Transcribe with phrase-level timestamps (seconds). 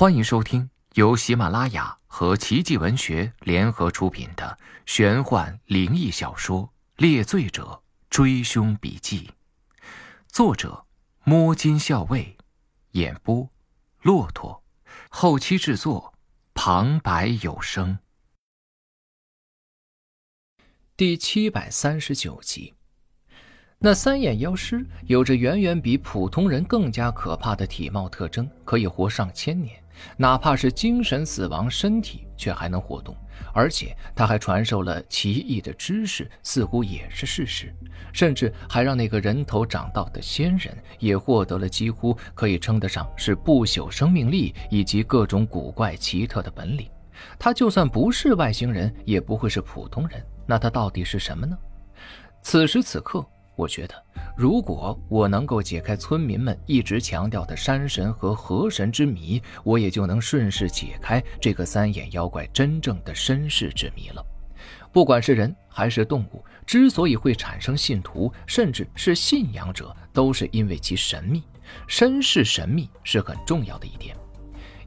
[0.00, 6.62] 欢迎收听由喜马拉雅和奇迹文学联合出品的玄幻灵异小说
[6.96, 9.26] 《猎罪者追凶笔记》，
[10.26, 10.86] 作者：
[11.24, 12.34] 摸金校尉，
[12.92, 13.46] 演播：
[14.00, 14.64] 骆驼，
[15.10, 16.14] 后期制作：
[16.54, 17.98] 旁白有声。
[20.96, 22.72] 第七百三十九集。
[23.82, 29.79] 那三眼妖尸有着远远比普通人更加可怕的体貌特征，可以活上千年，
[30.16, 33.16] 哪怕是精神死亡，身体却还能活动。
[33.52, 37.74] 而且他还传授了奇异的知识，似乎也是事实，
[38.12, 46.88] 甚至还让那个人头长道的仙人也获得了几乎可以称得上是不朽生命力以及各种古怪奇特的本领。
[47.38, 50.22] 他就算不是外星人，也不会是普通人。
[50.46, 51.56] 那他到底是什么呢？
[52.42, 53.26] 此时此刻。
[53.60, 53.94] 我觉得，
[54.34, 64.24] 如果我能够解开村民们一直强调的山神和河神之谜，我也就能顺势解开这个三眼妖怪真正的身世之谜了。
[64.90, 71.42] 不管是人还是动物，之所以会产生信徒，甚至是信仰者，都是因为其神秘。
[71.86, 74.16] 身世神秘是很重要的一点。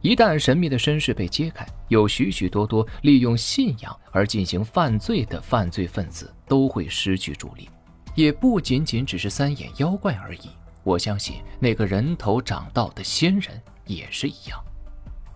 [0.02, 7.70] 一旦神秘的身世被揭开，有许许多多利用信仰而进行犯罪的犯罪分子都会失去主力。
[8.16, 10.50] 也不仅仅只是三眼妖怪而已，
[10.83, 14.64] 我相信那个人头长道的仙人也是一样。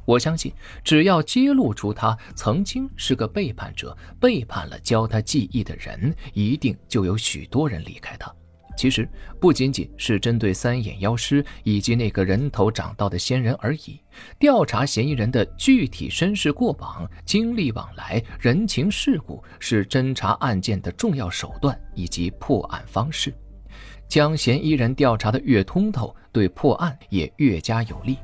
[0.06, 8.34] 我相信，只要揭露出他曾经是个背叛者，背叛了教他记忆的人，一定就有许多人离开他。
[8.78, 9.10] 其实
[9.42, 14.00] 不仅仅是针对三眼妖师以及那个人头长道的仙人而已，
[14.38, 23.34] 调查嫌疑人的具体身世过往、经历往来、人情世故是侦查案件的重要手段以及破案方式。
[24.08, 28.18] 将嫌疑人调查的越通透，对破案也越加有利。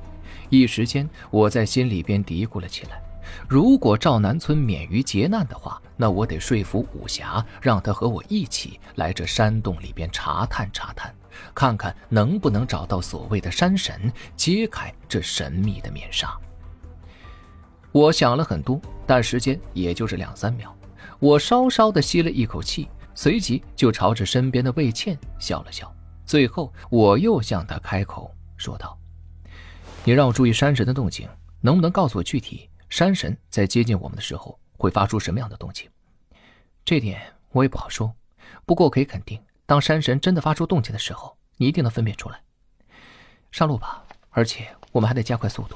[0.49, 3.01] 一时间，我在心里边嘀咕了起来。
[3.47, 11.13] 如果赵南村免于劫难的话，那我得说服武侠，让他和我一起来这山洞里边查探查探，
[11.53, 16.35] 看看能不能找到所谓的山神，揭开这神秘的面纱。
[17.91, 20.75] 我想了很多，但时间也就是两三秒。
[21.19, 25.93] 我稍稍的吸了一口气，随即就朝着身边的魏倩笑了笑。
[26.25, 28.97] 最后，我又向他开口说道
[30.03, 31.27] ：“你让我注意山神的动静，
[31.61, 35.89] 能不能告诉我具体？”山神在接近我们的时候会发出什么样的动静？
[36.85, 38.13] 这点我也不好说。
[38.67, 42.39] 不过可以肯定，当山神真的发出动静的时候，你一定能分辨出来。
[43.51, 45.75] 上路吧，而且我们还得加快速度。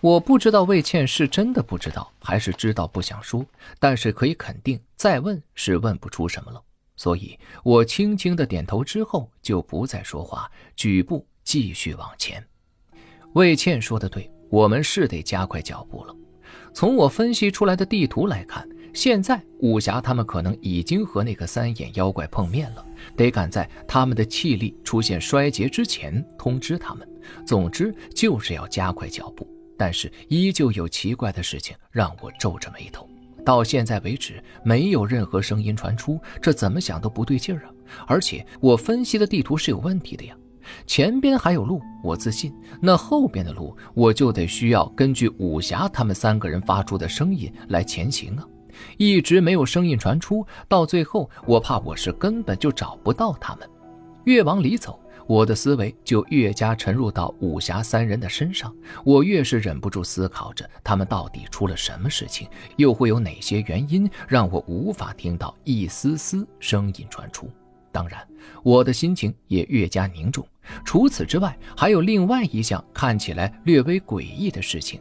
[0.00, 3.46] 我不知道魏倩是真的不知道，还是知道不想说，
[3.78, 6.60] 但是可以肯定，再问是问不出什么了。
[6.96, 12.44] 所以我轻轻的点头之后，就不再说话，举步继续往前。
[13.34, 14.28] 魏倩说的对。
[14.48, 16.14] 我们是得加快脚步了。
[16.72, 22.84] 从我分析出来的地图来看，现在武侠他们可能已经和那个三眼妖怪碰面了，
[23.16, 27.08] 得赶在他们的气力出现衰竭之前通知他们。
[27.44, 29.46] 总之就是要加快脚步。
[29.78, 33.06] 但是依旧有奇怪的事情让我皱着眉头。
[33.44, 37.70] 到现在为止，没有任何声音传出，这怎么想都不对劲儿啊！
[38.06, 40.34] 而且我分析的地图是有问题的呀。
[40.86, 42.54] 前边还有路，我自信。
[42.80, 48.44] 那后边的路，我就得需要根据武侠他们三个人发出的声音来前行啊！
[48.98, 53.68] 一直没有声音传出，到最后，我怕我是根本就找不到他们。
[54.24, 58.74] 越往里走，我的思维就越加沉入到武侠三人的身上，
[59.04, 67.50] 我越是忍不住思考着，他们到底出了什么事情，又会有哪些原因让我无法听到一丝丝声音传出。
[67.96, 68.20] 当然，
[68.62, 70.46] 我的心情也越加凝重。
[70.84, 75.00] 除此之外，还有另外一项看起来略微诡异的事情。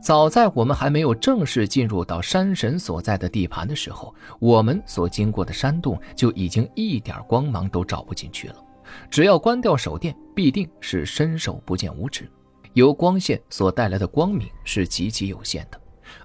[0.00, 8.56] 早在我们还没有正式进入到山神所在的地盘的时候，我们所经过的山洞就已经一点光芒都照不进去了。
[9.10, 12.30] 只要关掉手电，必定是伸手不见五指。
[12.74, 15.77] 由光线所带来的光明是极其有限的。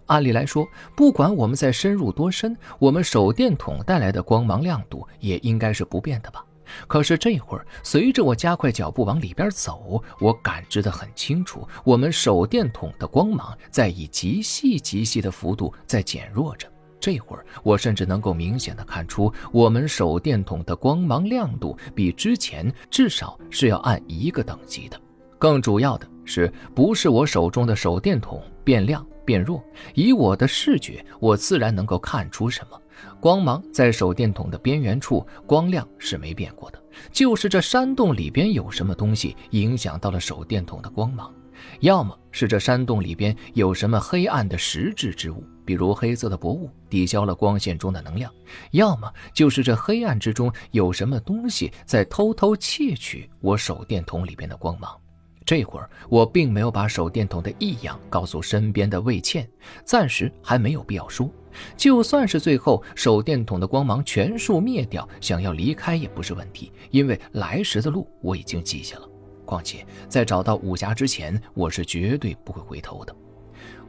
[0.06, 6.44] 按理来说，不管我们在深入多深，我们手电筒带来的光芒亮度也应该是不变的吧？
[6.88, 16.68] 可是这会儿，随着我加快脚步往里边走，我感知得很清楚，我们手电筒的光芒在以极细极细的幅度在减弱着。
[17.00, 25.00] 这会儿，我甚至能够明显的看出，我们手电筒的光芒亮度比之前至少是要按一个等级的。
[25.38, 29.06] 更主要的是，不是我手中的手电筒变亮。
[29.26, 32.78] 变弱，以我的视觉，我自然能够看出什么。
[33.22, 36.84] 光芒在手电筒的边缘处，光亮是没变过的。
[37.10, 41.34] 就是这山洞里边有什么东西影响到了手电筒的光芒。
[41.80, 48.30] 要么是这山洞里边有什么黑暗的实质之物，比如黑色的薄雾抵消了光线中的能量；
[48.72, 55.00] 要么就是这黑暗之中有什么东西在偷偷窃取我手电筒里边的光芒。
[55.46, 59.48] 这会儿我并没有把手电筒的异样告诉身边的魏倩，
[59.84, 61.30] 暂时还没有必要说。
[61.78, 69.10] 就算是最后手电筒的光芒全数灭掉，想要离开也不是问题，因为来时的路我已经记下了。
[69.46, 73.16] 况且在找到武侠之前，我是绝对不会回头的。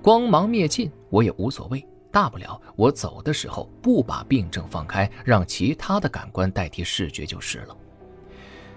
[0.02, 7.74] 光芒灭尽，我也无所谓，大不了我走的时候不把病症放开，让其他的感官代替视觉就是了。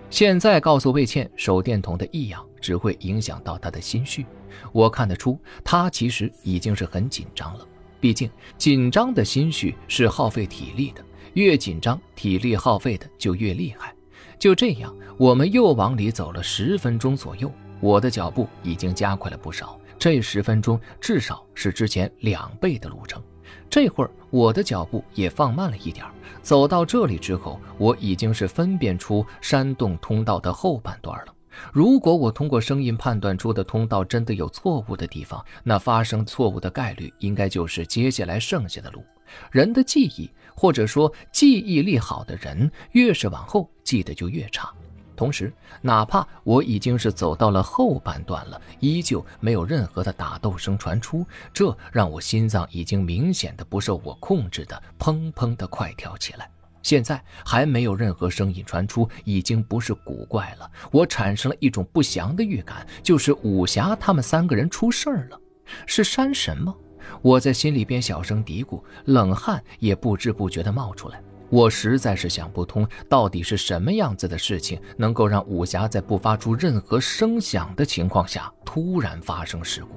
[0.09, 4.25] 现在告诉魏倩手电筒的异样，只会影响到他的心绪。
[4.71, 7.67] 我看得出，他其实已经是很紧张了。
[7.99, 13.93] 毕竟，紧张的心绪是耗费体力的，越紧张，体力耗费的就越厉害。
[14.39, 19.79] 就这样，我们又往里走了十分钟左右，我的脚步已经加快了不少。
[19.97, 23.21] 这十分钟至少是之前两倍的路程。
[23.69, 26.05] 这会儿，我的脚步也放慢了一点。
[26.43, 31.33] 走到这里之后，我已经是分辨出山洞通道的后半段了。
[31.71, 39.03] 如果我通过声音判断出的通道真的有错误的地方，那发生错误的概率应该就是接下来剩下的路。
[39.51, 44.71] 人的记忆，或者说记忆力好的人，越是往后记得就越差。
[45.15, 45.51] 同时，
[45.81, 56.49] 哪怕我已经是走到了后半段了，依旧没有任何的打斗声传出，这让我心脏已经明显的不受我控制的砰砰的快跳起来。
[56.81, 60.69] 现在还没有任何声音传出，已经不是古怪了。
[60.91, 65.39] 我产生了一种不祥的预感，就是武侠他们三个人出事儿了。
[65.85, 66.73] 是山神吗？
[67.21, 71.21] 我在心里边小声嘀咕，冷汗也不知不觉地冒出来。
[71.49, 79.89] 我实在是想不通，到底是什么样子的事情能够让武侠在不发出任何声响的情况下突然发生事故？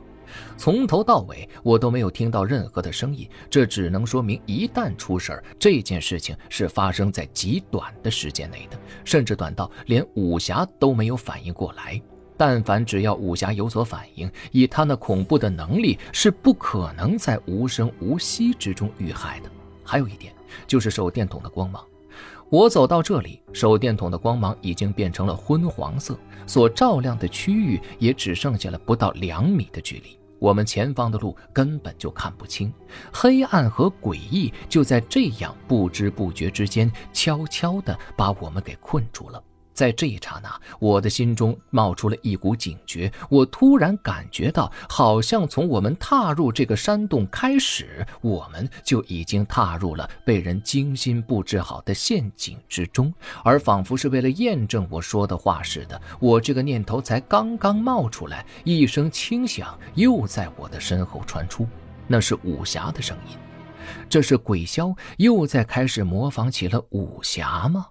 [0.56, 12.00] 从头到尾我都没有听到任何的声音，这只能说明一旦出事儿，这件事情是发生在极短的时间内的，甚至短到连武侠都没有反应过来。
[12.36, 19.50] 但凡只要武侠有所反应，以他那恐怖的能力，是不可能在无声无息之中遇害的。
[19.84, 20.32] 还有一点。
[20.66, 21.80] 就是手电筒的光芒，
[22.48, 32.72] 我走到这里，手电筒的光芒已经变成了昏黄色，所照亮的区域也只剩下了不到两米的距离，我们前方的路根本就看不清，
[33.12, 39.40] 黑暗和诡异就在这样不知不觉之间，悄悄地把我们给困住了。
[39.80, 43.10] 在这一刹那，我的心中冒出了一股警觉。
[43.30, 53.10] 我突然感觉到，好像从我们踏入这个山洞开始，我们就已经踏入了被人精心布置好的陷阱之中。
[53.42, 61.66] 而仿佛是为了验证我说的话似的，我这个念头才刚刚冒出来，一声轻响又在我的身后传出，
[62.06, 63.38] 那是武侠的声音。
[64.10, 67.86] 这是鬼枭又在开始模仿起了武侠吗？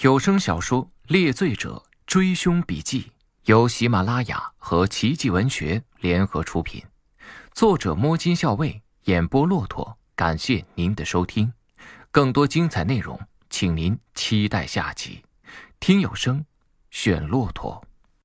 [0.00, 3.02] 有声小说《猎罪者追凶笔记》
[3.44, 6.82] 由喜马拉雅和奇迹文学联合出品，
[7.52, 9.98] 作者摸金校尉，演播骆驼。
[10.16, 11.52] 感谢您的收听，
[12.10, 13.20] 更多精彩内容，
[13.50, 15.22] 请您期待下集。
[15.80, 16.46] 听有声，
[16.90, 17.84] 选骆驼。